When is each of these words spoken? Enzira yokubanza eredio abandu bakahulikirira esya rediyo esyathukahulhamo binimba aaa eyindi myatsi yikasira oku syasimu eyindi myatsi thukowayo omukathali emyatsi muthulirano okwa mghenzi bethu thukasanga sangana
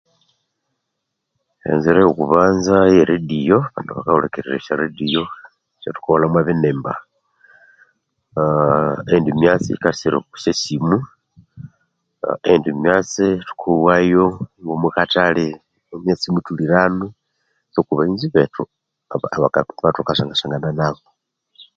Enzira 1.69 1.99
yokubanza 2.03 2.75
eredio 3.01 3.57
abandu 3.67 3.91
bakahulikirira 3.93 4.55
esya 4.57 4.79
rediyo 4.83 5.23
esyathukahulhamo 5.77 6.39
binimba 6.47 6.93
aaa 8.39 8.95
eyindi 9.09 9.31
myatsi 9.39 9.67
yikasira 9.71 10.15
oku 10.17 10.35
syasimu 10.43 10.95
eyindi 12.47 12.69
myatsi 12.81 13.25
thukowayo 13.47 14.25
omukathali 14.73 15.47
emyatsi 15.93 16.27
muthulirano 16.35 17.05
okwa 17.79 17.93
mghenzi 17.95 18.27
bethu 18.35 18.63
thukasanga 20.07 20.35
sangana 20.41 20.85